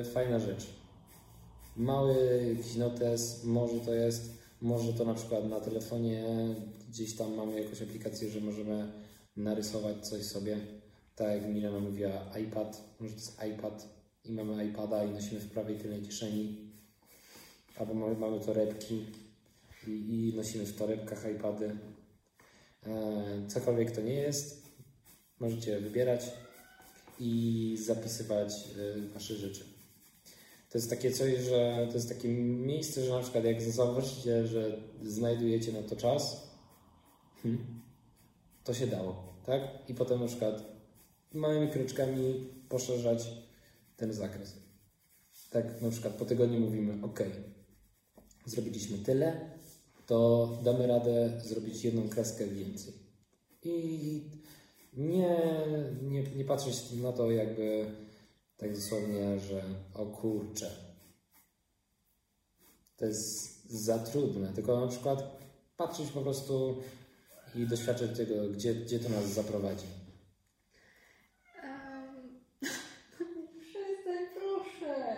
e, 0.00 0.04
fajna 0.04 0.38
rzecz 0.38 0.77
mały 1.78 2.44
jakiś 2.56 2.76
może 3.44 3.80
to 3.80 3.94
jest, 3.94 4.38
może 4.60 4.92
to 4.92 5.04
na 5.04 5.14
przykład 5.14 5.48
na 5.48 5.60
telefonie 5.60 6.24
gdzieś 6.88 7.16
tam 7.16 7.34
mamy 7.34 7.62
jakąś 7.62 7.82
aplikację, 7.82 8.30
że 8.30 8.40
możemy 8.40 8.92
narysować 9.36 10.08
coś 10.08 10.22
sobie. 10.22 10.58
Tak 11.14 11.28
jak 11.28 11.54
Milena 11.54 11.80
mówiła, 11.80 12.38
iPad, 12.42 12.94
może 13.00 13.14
to 13.14 13.20
jest 13.20 13.42
iPad 13.54 13.88
i 14.24 14.32
mamy 14.32 14.66
iPada 14.66 15.04
i 15.04 15.10
nosimy 15.10 15.40
w 15.40 15.50
prawej 15.50 15.78
tylnej 15.78 16.02
kieszeni. 16.02 16.56
Albo 17.76 17.94
mamy, 17.94 18.16
mamy 18.16 18.40
torebki 18.40 19.04
i, 19.86 19.90
i 19.90 20.36
nosimy 20.36 20.66
w 20.66 20.76
torebkach 20.76 21.30
iPady. 21.36 21.76
E, 22.86 23.48
cokolwiek 23.48 23.90
to 23.90 24.00
nie 24.00 24.14
jest, 24.14 24.62
możecie 25.40 25.80
wybierać 25.80 26.32
i 27.20 27.76
zapisywać 27.80 28.52
y, 28.76 29.08
wasze 29.08 29.34
rzeczy. 29.34 29.77
To 30.68 30.78
jest 30.78 30.90
takie 30.90 31.10
coś, 31.10 31.38
że 31.38 31.86
to 31.88 31.94
jest 31.94 32.08
takie 32.08 32.28
miejsce, 32.28 33.04
że 33.04 33.12
na 33.12 33.20
przykład 33.20 33.44
jak 33.44 33.62
zauważycie, 33.62 34.46
że 34.46 34.78
znajdujecie 35.02 35.72
na 35.72 35.82
to 35.82 35.96
czas, 35.96 36.50
hmm, 37.42 37.82
to 38.64 38.74
się 38.74 38.86
dało, 38.86 39.32
tak? 39.46 39.62
I 39.88 39.94
potem 39.94 40.20
na 40.20 40.26
przykład 40.26 40.62
małymi 41.34 41.68
kroczkami 41.68 42.46
poszerzać 42.68 43.30
ten 43.96 44.12
zakres. 44.12 44.56
Tak, 45.50 45.82
na 45.82 45.90
przykład 45.90 46.14
po 46.14 46.24
tygodniu 46.24 46.60
mówimy, 46.60 47.04
ok, 47.04 47.20
zrobiliśmy 48.46 48.98
tyle, 48.98 49.50
to 50.06 50.48
damy 50.64 50.86
radę 50.86 51.40
zrobić 51.44 51.84
jedną 51.84 52.08
kreskę 52.08 52.46
więcej. 52.46 52.94
I 53.62 54.22
nie, 54.96 55.40
nie, 56.02 56.22
nie 56.22 56.44
patrzeć 56.44 56.92
na 56.92 57.12
to 57.12 57.30
jakby 57.30 57.86
tak 58.58 58.74
dosłownie, 58.74 59.40
że 59.40 59.62
o 59.94 60.06
kurczę, 60.06 60.70
to 62.96 63.06
jest 63.06 63.64
za 63.70 63.98
trudne, 63.98 64.52
tylko 64.52 64.80
na 64.80 64.86
przykład 64.86 65.38
patrzeć 65.76 66.10
po 66.10 66.20
prostu 66.20 66.82
i 67.54 67.66
doświadczyć 67.66 68.16
tego, 68.16 68.48
gdzie, 68.48 68.74
gdzie 68.74 68.98
to 68.98 69.08
nas 69.08 69.24
zaprowadzi. 69.24 69.86
Um, 71.64 72.40
przestań, 73.60 74.26
proszę. 74.34 75.16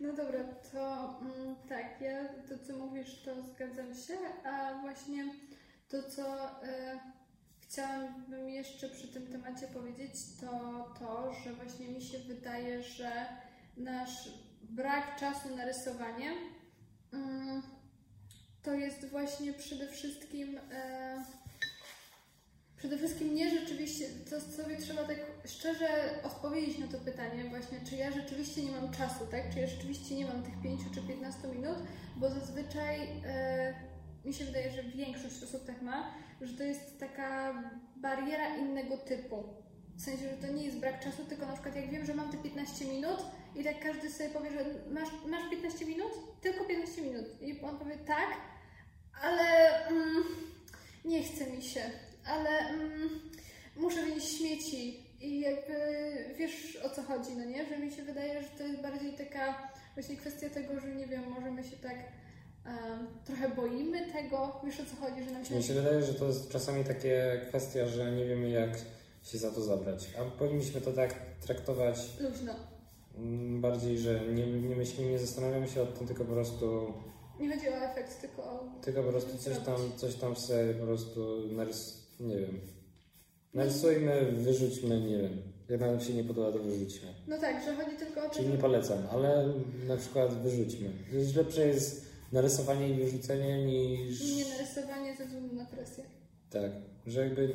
No 0.00 0.12
dobra, 0.12 0.44
to 0.72 1.18
mm, 1.20 1.56
tak, 1.68 2.00
ja 2.00 2.28
to 2.28 2.66
co 2.66 2.76
mówisz, 2.78 3.22
to 3.24 3.30
zgadzam 3.42 3.94
się, 3.94 4.14
a 4.44 4.80
właśnie 4.80 5.34
to 5.88 6.02
co 6.02 6.46
y, 6.64 7.21
chciałabym 7.72 8.48
jeszcze 8.48 8.88
przy 8.88 9.08
tym 9.08 9.26
temacie 9.26 9.66
powiedzieć, 9.66 10.12
to 10.40 10.48
to, 10.98 11.34
że 11.44 11.52
właśnie 11.52 11.88
mi 11.88 12.02
się 12.02 12.18
wydaje, 12.18 12.82
że 12.82 13.26
nasz 13.76 14.28
brak 14.62 15.20
czasu 15.20 15.56
na 15.56 15.64
rysowanie 15.64 16.32
mm, 17.12 17.62
to 18.62 18.74
jest 18.74 19.08
właśnie 19.08 19.52
przede 19.52 19.88
wszystkim 19.88 20.58
e, 20.72 21.24
przede 22.76 22.98
wszystkim 22.98 23.34
nie 23.34 23.50
rzeczywiście, 23.50 24.04
to 24.30 24.40
sobie 24.40 24.76
trzeba 24.76 25.04
tak 25.04 25.18
szczerze 25.44 25.88
odpowiedzieć 26.22 26.78
na 26.78 26.86
to 26.86 26.98
pytanie 26.98 27.44
właśnie, 27.44 27.78
czy 27.88 27.96
ja 27.96 28.12
rzeczywiście 28.12 28.62
nie 28.62 28.70
mam 28.70 28.90
czasu, 28.90 29.26
tak? 29.30 29.52
Czy 29.52 29.60
ja 29.60 29.66
rzeczywiście 29.66 30.14
nie 30.14 30.26
mam 30.26 30.42
tych 30.42 30.62
5 30.62 30.80
czy 30.94 31.00
15 31.00 31.48
minut, 31.48 31.76
bo 32.16 32.30
zazwyczaj 32.30 33.00
e, 33.24 33.91
mi 34.24 34.34
się 34.34 34.44
wydaje, 34.44 34.70
że 34.70 34.82
większość 34.82 35.42
osób 35.42 35.66
tak 35.66 35.82
ma, 35.82 36.14
że 36.40 36.54
to 36.54 36.64
jest 36.64 37.00
taka 37.00 37.62
bariera 37.96 38.56
innego 38.56 38.96
typu. 38.96 39.44
W 39.96 40.00
sensie, 40.00 40.28
że 40.28 40.36
to 40.36 40.52
nie 40.52 40.64
jest 40.64 40.78
brak 40.78 41.00
czasu, 41.00 41.24
tylko 41.24 41.46
na 41.46 41.52
przykład 41.52 41.76
jak 41.76 41.90
wiem, 41.90 42.06
że 42.06 42.14
mam 42.14 42.30
te 42.30 42.38
15 42.38 42.84
minut 42.84 43.18
i 43.56 43.64
tak 43.64 43.80
każdy 43.80 44.10
sobie 44.10 44.30
powie, 44.30 44.50
że 44.50 44.64
masz, 44.90 45.08
masz 45.26 45.50
15 45.50 45.86
minut? 45.86 46.12
Tylko 46.40 46.64
15 46.64 47.02
minut. 47.02 47.24
I 47.42 47.60
on 47.60 47.78
powie 47.78 47.96
tak, 47.96 48.26
ale 49.22 49.78
mm, 49.86 50.24
nie 51.04 51.22
chce 51.22 51.50
mi 51.50 51.62
się, 51.62 51.80
ale 52.24 52.58
mm, 52.58 53.20
muszę 53.76 54.06
mieć 54.06 54.24
śmieci 54.24 55.06
i 55.20 55.40
jakby 55.40 55.74
wiesz 56.36 56.76
o 56.76 56.90
co 56.90 57.02
chodzi, 57.02 57.30
no 57.38 57.44
nie? 57.44 57.66
Że 57.66 57.78
mi 57.78 57.90
się 57.90 58.02
wydaje, 58.02 58.42
że 58.42 58.48
to 58.48 58.64
jest 58.64 58.82
bardziej 58.82 59.12
taka 59.12 59.72
właśnie 59.94 60.16
kwestia 60.16 60.50
tego, 60.50 60.80
że 60.80 60.94
nie 60.94 61.06
wiem, 61.06 61.30
możemy 61.30 61.64
się 61.64 61.76
tak 61.76 61.96
um, 62.66 63.06
trochę 63.24 63.48
boimy 63.48 64.12
tego, 64.12 64.60
wiesz 64.64 64.80
o 64.80 64.84
co 64.84 64.96
chodzi, 64.96 65.24
że 65.24 65.30
nam 65.30 65.44
się... 65.44 65.54
Mi 65.54 65.62
się 65.62 65.74
wydaje, 65.74 66.02
że 66.02 66.14
to 66.14 66.26
jest 66.26 66.48
czasami 66.48 66.84
takie 66.84 67.40
kwestia, 67.48 67.88
że 67.88 68.12
nie 68.12 68.24
wiemy 68.24 68.50
jak 68.50 68.70
się 69.22 69.38
za 69.38 69.50
to 69.50 69.62
zabrać, 69.62 70.10
a 70.20 70.38
powinniśmy 70.38 70.80
to 70.80 70.92
tak 70.92 71.14
traktować 71.40 71.98
Luźno. 72.20 72.52
Mm, 73.18 73.60
bardziej, 73.60 73.98
że 73.98 74.20
nie, 74.34 74.46
nie 74.46 74.76
myślimy, 74.76 75.10
nie 75.10 75.18
zastanawiamy 75.18 75.68
się 75.68 75.82
o 75.82 75.86
tym, 75.86 76.06
tylko 76.06 76.24
po 76.24 76.32
prostu 76.32 76.92
Nie 77.40 77.54
chodzi 77.54 77.68
o 77.68 77.72
efekt, 77.72 78.20
tylko 78.20 78.42
o... 78.42 78.64
tylko 78.84 79.02
po 79.02 79.08
prostu 79.08 79.38
coś 79.38 79.58
tam, 79.58 79.76
coś 79.96 80.14
tam 80.14 80.36
sobie 80.36 80.74
po 80.74 80.86
prostu 80.86 81.48
narys... 81.52 82.06
nie 82.20 82.36
wiem. 82.36 82.60
Narysujmy, 83.54 84.32
wyrzućmy, 84.32 85.00
nie 85.00 85.18
wiem. 85.18 85.42
Jak 85.68 85.80
nam 85.80 86.00
się 86.00 86.14
nie 86.14 86.24
podoba, 86.24 86.52
to 86.52 86.58
wyrzućmy. 86.58 87.08
No 87.28 87.38
tak, 87.38 87.64
że 87.64 87.74
chodzi 87.74 87.96
tylko 87.96 88.26
o 88.26 88.28
to, 88.28 88.34
Czyli 88.34 88.48
nie 88.48 88.58
polecam, 88.58 88.98
ale 89.12 89.48
na 89.86 89.96
przykład 89.96 90.42
wyrzućmy. 90.42 90.90
Lepsze 91.36 91.66
jest 91.66 92.11
narysowanie 92.32 92.88
i 92.88 92.94
wyrzucenie 92.94 93.66
niż... 93.66 94.20
Nie 94.36 94.48
narysowanie 94.48 95.16
ze 95.16 95.26
względu 95.26 95.54
na 95.54 95.64
presję. 95.64 96.04
Tak, 96.50 96.72
że 97.06 97.20
jakby 97.20 97.54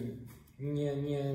nie, 0.60 0.96
nie... 0.96 1.34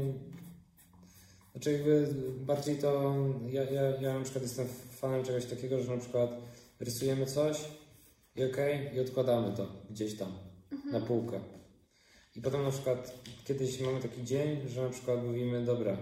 Znaczy 1.52 1.72
jakby 1.72 2.08
bardziej 2.40 2.76
to... 2.76 3.14
Ja, 3.50 3.64
ja, 3.64 3.82
ja 3.82 4.18
na 4.18 4.24
przykład 4.24 4.42
jestem 4.42 4.66
fanem 4.90 5.24
czegoś 5.24 5.46
takiego, 5.46 5.82
że 5.82 5.94
na 5.94 6.00
przykład 6.00 6.30
rysujemy 6.80 7.26
coś 7.26 7.64
i 8.36 8.44
okej, 8.44 8.94
i 8.94 9.00
odkładamy 9.00 9.56
to 9.56 9.66
gdzieś 9.90 10.18
tam 10.18 10.32
na 10.92 11.00
półkę. 11.00 11.40
I 12.36 12.40
potem 12.40 12.62
na 12.62 12.70
przykład 12.70 13.14
kiedyś 13.44 13.80
mamy 13.80 14.00
taki 14.00 14.24
dzień, 14.24 14.68
że 14.68 14.82
na 14.82 14.90
przykład 14.90 15.24
mówimy, 15.24 15.64
dobra, 15.64 15.96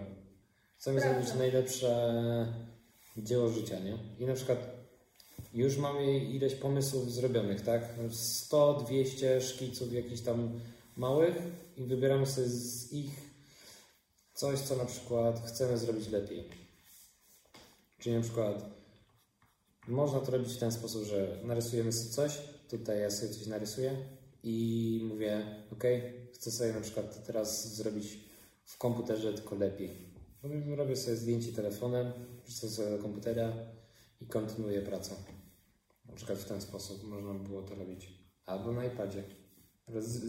chcemy 0.79 1.01
Prawda. 1.01 1.23
zrobić 1.23 1.39
najlepsze 1.39 2.13
dzieło 3.17 3.49
życia, 3.49 3.81
nie? 3.81 3.99
I 4.19 4.27
na 4.27 4.35
przykład 4.35 4.80
już 5.55 5.77
mamy 5.77 6.19
ileś 6.19 6.55
pomysłów 6.55 7.13
zrobionych, 7.13 7.61
tak? 7.61 7.83
100, 8.11 8.75
200 8.87 9.41
szkiców 9.41 9.93
jakichś 9.93 10.21
tam 10.21 10.61
małych 10.97 11.37
i 11.77 11.83
wybieramy 11.83 12.27
sobie 12.27 12.47
z 12.49 12.93
ich 12.93 13.31
coś, 14.35 14.59
co 14.61 14.77
na 14.77 14.85
przykład 14.85 15.47
chcemy 15.47 15.79
zrobić 15.79 16.09
lepiej. 16.09 16.45
Czyli 17.99 18.15
na 18.17 18.23
przykład 18.23 18.65
można 19.89 20.21
to 20.21 20.33
robić 20.33 20.53
w 20.53 20.59
ten 20.59 20.73
sposób, 20.73 21.05
że 21.05 21.39
narysujemy 21.45 21.93
sobie 21.93 22.11
coś, 22.11 22.39
tutaj 22.69 23.01
ja 23.01 23.11
sobie 23.11 23.33
coś 23.33 23.47
narysuję 23.47 23.97
i 24.43 25.01
mówię, 25.05 25.47
ok, 25.73 25.85
chcę 26.35 26.51
sobie 26.51 26.73
na 26.73 26.81
przykład 26.81 27.27
teraz 27.27 27.75
zrobić 27.75 28.19
w 28.65 28.79
komputerze 28.79 29.33
tylko 29.35 29.55
lepiej. 29.55 29.91
Robię- 30.43 30.77
Robię 30.77 30.97
sobie 30.97 31.17
zdjęcie 31.17 31.53
telefonem, 31.53 32.13
wrzucę 32.47 32.69
sobie 32.69 32.91
do 32.91 32.99
komputera 32.99 33.53
i 34.21 34.27
kontynuuję 34.27 34.83
pracę. 34.83 35.15
Na 36.07 36.15
przykład 36.15 36.39
w 36.39 36.45
ten 36.49 36.61
sposób 36.61 37.05
można 37.05 37.35
by 37.35 37.49
było 37.49 37.63
to 37.63 37.75
robić. 37.75 38.09
Albo 38.47 38.73
na 38.73 38.85
iPadzie. 38.85 39.23
Roz- 39.89 40.21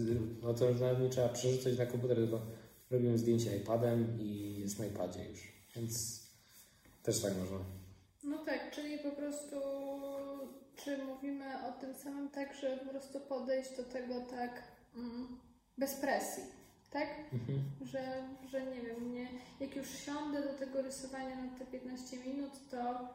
No 0.42 0.54
to 0.54 0.70
już 0.70 0.80
nawet 0.82 1.00
nie 1.00 1.10
trzeba 1.10 1.30
przerzucać 1.30 1.78
na 1.78 1.86
komputer, 1.86 2.18
tylko 2.18 2.42
robimy 2.90 3.18
zdjęcie 3.18 3.58
iPadem 3.58 4.18
i 4.22 4.56
jest 4.60 4.80
na 4.80 4.86
iPadzie 4.86 5.30
już. 5.30 5.52
Więc 5.76 6.22
też 7.04 7.22
tak 7.22 7.34
można. 7.38 7.58
No 8.24 8.46
tak, 8.46 8.72
czyli 8.72 9.00
po 9.00 9.12
prostu 9.12 9.56
czy 10.76 10.98
mówimy 10.98 11.46
o 11.68 11.72
tym 11.82 11.96
samym 11.96 12.30
tak, 12.30 12.56
że 12.62 12.78
po 12.78 12.90
prostu 12.90 13.20
podejść 13.20 13.78
do 13.78 13.84
tego 13.84 14.14
tak 14.30 14.64
mm, 14.96 15.28
bez 15.78 15.94
presji, 15.94 16.44
tak? 16.92 17.08
Mhm. 17.34 17.60
Że, 17.82 18.28
że 18.52 18.66
nie 18.66 18.82
wiem, 18.82 19.14
nie, 19.14 19.28
jak 19.60 19.76
już 19.76 19.90
siądę 19.90 20.44
do 20.44 20.54
tego 20.54 20.82
rysowania 20.82 21.36
na 21.46 21.58
te 21.60 21.66
15 21.66 22.18
minut, 22.18 22.52
to 22.72 23.08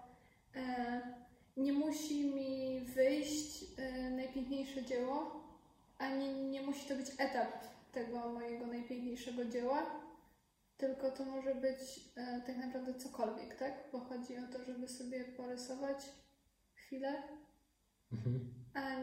nie 1.56 1.72
musi 1.72 2.24
mi 2.24 2.80
wyjść 2.80 3.64
e, 3.78 4.10
najpiękniejsze 4.10 4.84
dzieło, 4.84 5.44
ani 5.98 6.44
nie 6.44 6.62
musi 6.62 6.88
to 6.88 6.94
być 6.94 7.06
etap 7.18 7.64
tego 7.92 8.32
mojego 8.32 8.66
najpiękniejszego 8.66 9.44
dzieła, 9.44 10.00
tylko 10.76 11.10
to 11.10 11.24
może 11.24 11.54
być 11.54 11.78
e, 12.16 12.42
tak 12.46 12.56
naprawdę 12.56 12.94
cokolwiek, 12.94 13.54
tak? 13.54 13.74
Bo 13.92 14.00
chodzi 14.00 14.38
o 14.38 14.52
to, 14.52 14.64
żeby 14.64 14.88
sobie 14.88 15.24
porysować 15.24 15.98
chwilę, 16.74 17.22
Mhm. 18.12 18.54
a 18.74 18.94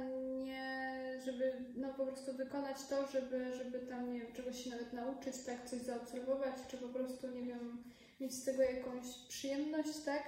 nie 0.45 0.93
żeby 1.25 1.65
no 1.75 1.93
po 1.93 2.05
prostu 2.05 2.33
wykonać 2.33 2.77
to, 2.89 3.07
żeby, 3.07 3.55
żeby 3.55 3.79
tam, 3.79 4.13
nie 4.13 4.19
wiem, 4.19 4.33
czegoś 4.33 4.63
się 4.63 4.69
nawet 4.69 4.93
nauczyć, 4.93 5.35
tak, 5.45 5.69
coś 5.69 5.79
zaobserwować, 5.79 6.55
czy 6.67 6.77
po 6.77 6.87
prostu, 6.87 7.27
nie 7.31 7.43
wiem, 7.43 7.83
mieć 8.19 8.33
z 8.33 8.43
tego 8.43 8.63
jakąś 8.63 9.05
przyjemność, 9.27 9.99
tak, 10.05 10.23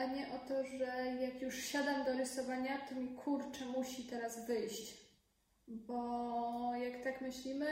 a 0.00 0.06
nie 0.06 0.26
o 0.32 0.38
to, 0.48 0.64
że 0.64 1.14
jak 1.20 1.42
już 1.42 1.64
siadam 1.64 2.04
do 2.04 2.12
rysowania, 2.12 2.78
to 2.78 2.94
mi 2.94 3.08
kurczę 3.08 3.66
musi 3.66 4.04
teraz 4.04 4.46
wyjść. 4.46 4.96
Bo 5.68 6.72
jak 6.74 7.04
tak 7.04 7.20
myślimy, 7.20 7.66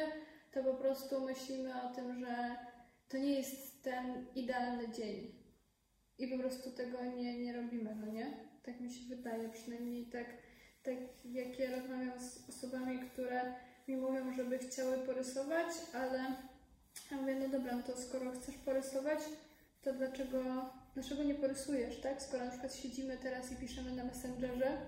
to 0.52 0.64
po 0.64 0.75
prostu 0.75 1.20
myślimy 1.20 1.82
o 1.82 1.94
tym, 1.94 2.20
że 2.20 2.56
to 3.08 3.18
nie 3.18 3.32
jest 3.32 3.82
ten 3.82 4.26
idealny 4.35 4.88
dzień. 4.92 5.35
I 6.18 6.28
po 6.28 6.38
prostu 6.38 6.70
tego 6.70 7.04
nie, 7.04 7.38
nie 7.38 7.52
robimy, 7.52 7.94
no 7.94 8.06
nie? 8.06 8.37
Tak 8.62 8.80
mi 8.80 8.90
się 8.90 9.16
wydaje, 9.16 9.49
przynajmniej 9.49 10.06
tak, 10.06 10.26
tak 10.82 10.94
jak 11.25 11.58
ja 11.58 11.76
rozmawiam 11.76 12.20
z 12.20 12.49
osobami, 12.49 12.99
które 12.99 13.54
mi 13.88 13.97
mówią, 13.97 14.32
żeby 14.32 14.58
chciały 14.58 14.99
porysować, 14.99 15.66
ale 15.94 16.18
ja 17.11 17.16
mówię, 17.16 17.35
no 17.35 17.49
dobra, 17.49 17.76
no 17.76 17.82
to 17.82 17.97
skoro 17.97 18.32
chcesz 18.32 18.56
porysować, 18.56 19.18
to 19.82 19.92
dlaczego, 19.92 20.70
dlaczego 20.98 21.22
nie 21.22 21.34
porysujesz, 21.34 22.00
tak? 22.00 22.22
Skoro 22.22 22.44
na 22.44 22.50
przykład 22.50 22.74
siedzimy 22.74 23.16
teraz 23.16 23.52
i 23.52 23.56
piszemy 23.56 23.92
na 23.92 24.04
Messengerze, 24.04 24.78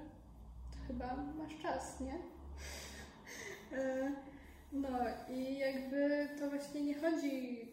to 0.71 0.87
chyba 0.87 1.17
masz 1.17 1.63
czas, 1.63 2.01
nie? 2.01 2.15
E, 3.73 4.13
No 4.73 4.99
i 5.29 5.59
jakby 5.59 6.29
to 6.39 6.51
właśnie 6.51 6.83
nie 6.83 6.95
chodzi 6.95 7.69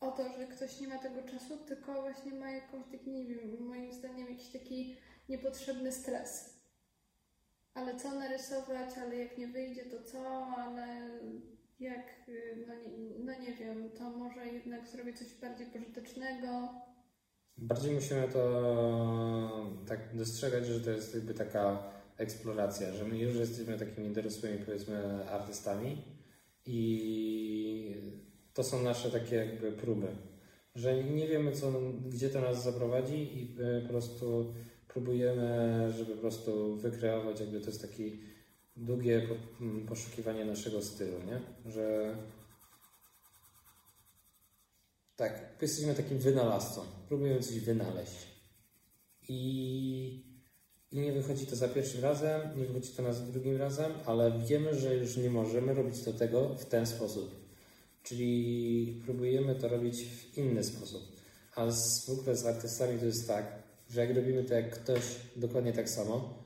o 0.00 0.10
to, 0.10 0.32
że 0.32 0.46
ktoś 0.46 0.80
nie 0.80 0.88
ma 0.88 0.98
tego 0.98 1.22
czasu, 1.22 1.56
tylko 1.56 2.02
właśnie 2.02 2.32
ma 2.32 2.50
jakąś 2.50 2.86
taki, 2.92 3.10
nie 3.10 3.24
wiem, 3.24 3.66
moim 3.66 3.92
zdaniem 3.92 4.28
jakiś 4.30 4.48
taki 4.48 4.96
niepotrzebny 5.28 5.92
stres. 5.92 6.60
Ale 7.74 7.96
co 7.96 8.14
narysować, 8.14 8.98
ale 8.98 9.16
jak 9.16 9.38
nie 9.38 9.48
wyjdzie, 9.48 9.84
to 9.84 10.02
co, 10.02 10.46
ale 10.46 11.10
jak, 11.80 12.06
no 12.66 12.74
nie, 12.74 12.88
no 13.18 13.38
nie 13.40 13.54
wiem, 13.54 13.90
to 13.90 14.10
może 14.10 14.46
jednak 14.46 14.88
zrobię 14.88 15.12
coś 15.12 15.34
bardziej 15.34 15.66
pożytecznego. 15.66 16.82
Bardziej 17.58 17.94
musimy 17.94 18.28
to 18.28 19.70
tak 19.86 20.16
dostrzegać, 20.16 20.66
że 20.66 20.80
to 20.80 20.90
jest 20.90 21.14
jakby 21.14 21.34
taka 21.34 21.82
eksploracja, 22.16 22.92
że 22.92 23.04
my 23.04 23.18
już 23.18 23.34
jesteśmy 23.36 23.78
takimi 23.78 24.10
dorosłymi, 24.10 24.58
powiedzmy, 24.64 25.28
artystami 25.30 26.04
i 26.66 27.96
to 28.54 28.64
są 28.64 28.82
nasze 28.82 29.10
takie 29.10 29.36
jakby 29.36 29.72
próby, 29.72 30.06
że 30.74 31.04
nie 31.04 31.28
wiemy, 31.28 31.52
co, 31.52 31.72
gdzie 32.08 32.30
to 32.30 32.40
nas 32.40 32.64
zaprowadzi 32.64 33.42
i 33.42 33.56
po 33.82 33.88
prostu 33.88 34.54
próbujemy, 34.88 35.92
żeby 35.98 36.14
po 36.14 36.20
prostu 36.20 36.76
wykreować, 36.76 37.40
jakby 37.40 37.60
to 37.60 37.66
jest 37.66 37.82
takie 37.82 38.10
długie 38.76 39.28
poszukiwanie 39.88 40.44
naszego 40.44 40.82
stylu, 40.82 41.16
nie? 41.26 41.70
Że 41.72 42.16
tak, 45.22 45.62
jesteśmy 45.62 45.94
takim 45.94 46.18
wynalazcą, 46.18 46.80
próbujemy 47.08 47.40
coś 47.40 47.60
wynaleźć 47.60 48.16
i 49.28 50.32
i 50.92 50.98
nie 50.98 51.12
wychodzi 51.12 51.46
to 51.46 51.56
za 51.56 51.68
pierwszym 51.68 52.02
razem, 52.02 52.40
nie 52.58 52.64
wychodzi 52.64 52.88
to 52.88 53.12
za 53.12 53.20
drugim 53.20 53.56
razem, 53.56 53.92
ale 54.06 54.38
wiemy, 54.46 54.74
że 54.74 54.96
już 54.96 55.16
nie 55.16 55.30
możemy 55.30 55.74
robić 55.74 55.96
tego 56.18 56.48
w 56.48 56.64
ten 56.64 56.86
sposób. 56.86 57.30
Czyli 58.02 59.02
próbujemy 59.04 59.54
to 59.54 59.68
robić 59.68 60.04
w 60.04 60.38
inny 60.38 60.64
sposób. 60.64 61.02
A 61.54 61.70
z, 61.70 62.06
z 62.32 62.46
artystami 62.46 62.98
to 62.98 63.06
jest 63.06 63.28
tak, 63.28 63.62
że 63.90 64.00
jak 64.00 64.16
robimy 64.16 64.44
to 64.44 64.54
jak 64.54 64.70
ktoś 64.70 65.02
dokładnie 65.36 65.72
tak 65.72 65.90
samo, 65.90 66.44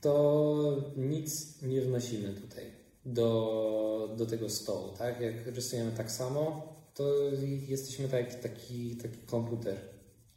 to 0.00 0.92
nic 0.96 1.62
nie 1.62 1.80
wnosimy 1.80 2.34
tutaj 2.34 2.64
do, 3.06 4.14
do 4.16 4.26
tego 4.26 4.48
stołu. 4.48 4.88
Tak? 4.98 5.20
Jak 5.20 5.46
rysujemy 5.46 5.92
tak 5.92 6.10
samo, 6.10 6.69
to 7.00 7.36
jesteśmy 7.68 8.08
tak, 8.08 8.34
taki, 8.40 8.96
taki 8.96 9.18
komputer. 9.26 9.76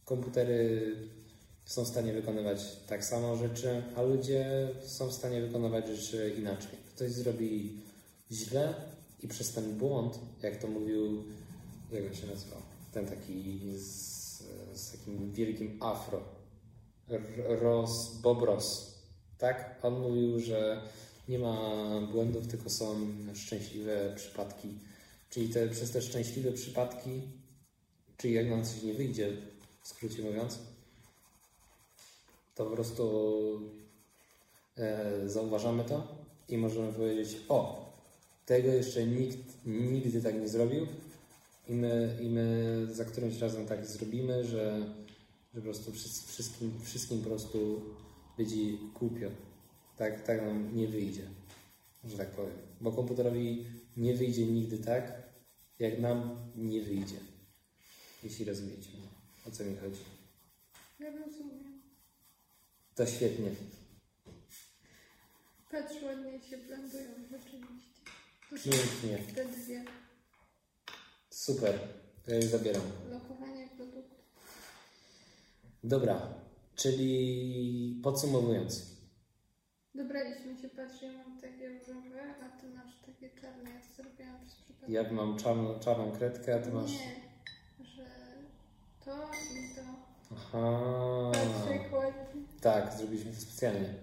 Komputery 0.05 0.95
są 1.65 1.83
w 1.83 1.87
stanie 1.87 2.13
wykonywać 2.13 2.59
tak 2.87 3.05
samo 3.05 3.35
rzeczy, 3.35 3.83
a 3.95 4.01
ludzie 4.01 4.69
są 4.85 5.07
w 5.07 5.13
stanie 5.13 5.41
wykonywać 5.41 5.87
rzeczy 5.87 6.35
inaczej. 6.37 6.77
Ktoś 6.95 7.11
zrobi 7.11 7.77
źle 8.31 8.73
i 9.23 9.27
przez 9.27 9.51
ten 9.51 9.77
błąd, 9.77 10.19
jak 10.41 10.57
to 10.57 10.67
mówił, 10.67 11.23
jak 11.91 12.03
on 12.07 12.15
się 12.15 12.27
nazywał, 12.27 12.59
ten 12.93 13.05
taki 13.05 13.59
z, 13.77 14.43
z 14.73 14.91
takim 14.91 15.31
wielkim 15.31 15.77
afro, 15.83 16.21
Ros, 17.47 18.21
Bob 18.21 18.41
Ross, 18.41 18.95
tak? 19.37 19.79
On 19.81 19.99
mówił, 19.99 20.39
że 20.39 20.81
nie 21.29 21.39
ma 21.39 21.57
błędów, 22.11 22.47
tylko 22.47 22.69
są 22.69 22.95
szczęśliwe 23.33 24.13
przypadki. 24.15 24.69
Czyli 25.33 25.49
te, 25.49 25.67
przez 25.67 25.91
te 25.91 26.01
szczęśliwe 26.01 26.51
przypadki, 26.51 27.21
czyli 28.17 28.33
jak 28.33 28.49
nam 28.49 28.65
coś 28.65 28.83
nie 28.83 28.93
wyjdzie, 28.93 29.37
w 29.81 29.87
skrócie 29.87 30.23
mówiąc, 30.23 30.59
to 32.55 32.65
po 32.65 32.71
prostu 32.71 33.61
e, 34.77 35.29
zauważamy 35.29 35.83
to 35.83 36.07
i 36.49 36.57
możemy 36.57 36.93
powiedzieć: 36.93 37.37
O, 37.49 37.91
tego 38.45 38.67
jeszcze 38.67 39.07
nikt 39.07 39.65
nigdy 39.65 40.21
tak 40.21 40.35
nie 40.35 40.47
zrobił, 40.47 40.87
i 41.69 41.73
my, 41.73 42.17
i 42.21 42.29
my 42.29 42.87
za 42.91 43.05
którymś 43.05 43.39
razem 43.39 43.65
tak 43.65 43.85
zrobimy, 43.85 44.43
że, 44.43 44.79
że 45.53 45.61
po 45.61 45.61
prostu 45.61 45.91
wszystkim, 46.27 46.79
wszystkim 46.83 47.21
po 47.21 47.29
prostu 47.29 47.81
będzie 48.37 48.55
głupio. 48.99 49.29
Tak, 49.97 50.23
tak 50.23 50.41
nam 50.41 50.75
nie 50.75 50.87
wyjdzie, 50.87 51.23
że 52.05 52.17
tak 52.17 52.31
powiem. 52.31 52.57
Bo 52.81 52.91
komputerowi 52.91 53.65
nie 53.97 54.13
wyjdzie 54.13 54.45
nigdy 54.45 54.77
tak, 54.77 55.32
jak 55.79 55.99
nam 55.99 56.51
nie 56.55 56.81
wyjdzie. 56.81 57.19
Jeśli 58.23 58.45
rozumiecie, 58.45 58.89
o 59.47 59.51
co 59.51 59.63
mi 59.63 59.75
chodzi. 59.77 60.01
Ja 60.99 61.11
rozumiem. 61.11 61.81
To 62.95 63.05
świetnie. 63.05 63.49
Patrz, 65.71 66.03
ładnie 66.03 66.41
się 66.41 66.57
blendują 66.57 67.09
rzeczywiście. 67.31 68.01
Pięknie. 68.49 69.33
Te 69.35 69.45
dwie. 69.45 69.85
Super. 71.29 71.79
Ja 72.27 72.35
je 72.35 72.47
zabieram. 72.47 72.81
Lokowanie 73.11 73.67
produktu. 73.67 74.15
Dobra. 75.83 76.33
Czyli 76.75 77.99
podsumowując. 78.03 78.93
Dobraliśmy 79.95 80.57
się, 80.57 80.69
patrz, 80.69 81.01
ja 81.01 81.11
mam 81.11 81.41
takie 81.41 81.69
różowe, 81.69 82.35
a 82.41 82.61
ty 82.61 82.69
masz 82.69 82.99
takie 83.05 83.29
czarne. 83.41 83.69
Ja 83.69 83.79
to 83.79 84.03
zrobiłam 84.03 84.41
przez 84.41 84.55
przypadek. 84.55 84.89
Ja 84.89 85.13
mam 85.13 85.37
czarną, 85.37 85.79
czarną 85.79 86.11
kredkę, 86.11 86.55
a 86.55 86.59
ty 86.59 86.71
masz... 86.71 86.91
Nie, 86.91 87.15
że 87.85 88.05
to 89.05 89.11
i 89.53 89.75
to. 89.75 89.81
Aha. 90.31 91.31
Patrz, 91.33 91.69
jak 91.69 91.93
ładnie. 91.93 92.41
Tak, 92.61 92.93
zrobiliśmy 92.93 93.31
to 93.31 93.41
specjalnie. 93.41 93.93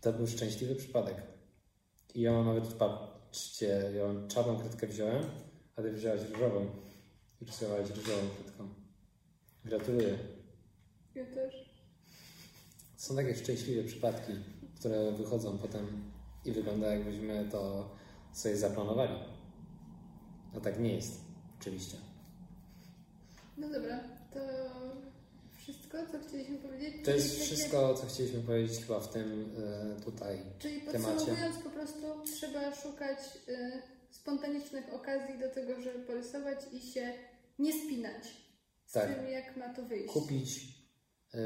To 0.00 0.12
był 0.12 0.26
szczęśliwy 0.26 0.74
przypadek. 0.74 1.16
I 2.14 2.20
ja 2.20 2.32
mam 2.32 2.46
nawet, 2.46 2.72
patrzcie, 2.72 3.92
ja 3.96 4.06
mam 4.06 4.28
czarną 4.28 4.58
kredkę 4.58 4.86
wziąłem, 4.86 5.24
a 5.76 5.82
ty 5.82 5.92
wziąłeś 5.92 6.22
różową. 6.22 6.66
I 7.40 7.44
rysowałeś 7.44 7.90
różową 7.90 8.28
kredką. 8.42 8.68
Gratuluję. 9.64 10.18
Ja 11.14 11.24
też. 11.24 11.70
Są 12.96 13.16
takie 13.16 13.34
szczęśliwe 13.34 13.84
przypadki, 13.84 14.32
które 14.80 15.12
wychodzą 15.12 15.58
potem 15.58 15.86
i 16.44 16.52
wygląda 16.52 16.94
jakbyśmy 16.94 17.48
to 17.52 17.90
sobie 18.32 18.56
zaplanowali. 18.56 19.14
A 20.56 20.60
tak 20.60 20.80
nie 20.80 20.94
jest, 20.94 21.20
oczywiście. 21.60 21.96
No 23.58 23.68
dobra, 23.68 24.00
to 24.34 24.40
wszystko, 25.56 25.98
co 26.12 26.28
chcieliśmy 26.28 26.58
powiedzieć? 26.58 27.04
To 27.04 27.10
jest 27.10 27.34
Czyli 27.34 27.46
wszystko, 27.46 27.94
co 27.94 28.06
chcieliśmy 28.06 28.40
powiedzieć 28.40 28.80
chyba 28.80 29.00
w 29.00 29.08
tym 29.12 29.56
y, 29.98 30.02
tutaj 30.04 30.38
Czyli 30.58 30.80
temacie. 30.80 31.14
podsumowując, 31.14 31.56
po 31.58 31.70
prostu 31.70 32.06
trzeba 32.36 32.74
szukać 32.74 33.18
y, 33.48 33.82
spontanicznych 34.10 34.94
okazji 34.94 35.38
do 35.38 35.48
tego, 35.48 35.80
żeby 35.80 35.98
porysować 35.98 36.58
i 36.72 36.80
się 36.80 37.12
nie 37.58 37.72
spinać 37.72 38.24
z 38.86 38.92
Tak. 38.92 39.14
tym, 39.16 39.26
jak 39.28 39.56
ma 39.56 39.74
to 39.74 39.82
wyjść. 39.82 40.12
Kupić 40.12 40.64
y, 41.34 41.38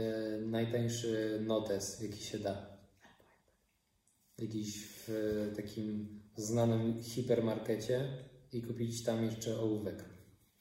najtańszy 0.47 1.41
notes, 1.47 2.01
jaki 2.01 2.25
się 2.25 2.39
da. 2.39 2.74
W 4.39 5.09
y, 5.09 5.57
takim 5.57 6.21
znanym 6.37 7.03
hipermarkecie 7.03 8.09
i 8.53 8.63
kupić 8.63 9.05
tam 9.05 9.25
jeszcze 9.25 9.61
ołówek. 9.61 10.05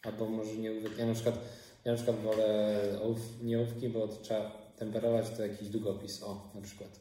Albo 0.01 0.29
może 0.29 0.55
nie 0.55 0.71
ołówek. 0.71 0.97
Ja 0.97 1.05
na 1.05 1.13
przykład, 1.13 1.39
ja 1.86 1.91
na 1.91 1.95
przykład 1.95 2.19
wolę 2.19 2.99
ołów, 3.01 3.19
nie 3.43 3.59
ołówki, 3.59 3.89
bo 3.89 4.07
trzeba 4.07 4.73
temperować 4.77 5.29
to 5.29 5.45
jakiś 5.45 5.69
długopis. 5.69 6.23
O, 6.23 6.51
na 6.55 6.62
przykład. 6.62 6.99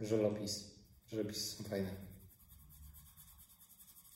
Żelopis. 0.00 0.74
Żelopisy 1.06 1.56
są 1.56 1.64
fajne. 1.64 1.90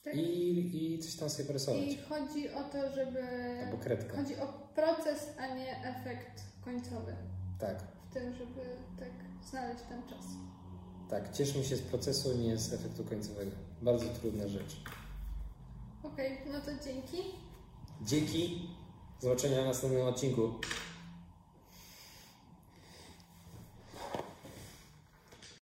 Tak? 0.03 0.15
I, 0.15 0.93
I 0.93 0.99
coś 0.99 1.15
tam 1.15 1.29
sobie 1.29 1.47
porysować. 1.47 1.83
I 1.83 1.97
chodzi 1.97 2.49
o 2.49 2.63
to, 2.63 2.95
żeby. 2.95 3.23
Albo 3.65 3.77
kredka. 3.77 4.17
Chodzi 4.17 4.35
o 4.35 4.47
proces, 4.75 5.27
a 5.37 5.55
nie 5.55 5.83
efekt 5.85 6.43
końcowy. 6.65 7.15
Tak. 7.59 7.83
W 8.09 8.13
tym, 8.13 8.33
żeby 8.33 8.61
tak 8.99 9.11
znaleźć 9.49 9.83
ten 9.89 10.03
czas. 10.03 10.25
Tak, 11.09 11.33
cieszmy 11.33 11.63
się 11.63 11.75
z 11.75 11.81
procesu, 11.81 12.37
nie 12.37 12.57
z 12.57 12.73
efektu 12.73 13.03
końcowego. 13.03 13.51
Bardzo 13.81 14.05
trudna 14.05 14.47
rzecz. 14.47 14.75
Okej, 16.03 16.37
no 16.51 16.59
to 16.61 16.71
dzięki. 16.85 17.17
Dzięki. 18.01 18.69
Zobaczenia 19.19 19.61
w 19.61 19.65
następnym 19.65 20.07
odcinku. 20.07 20.53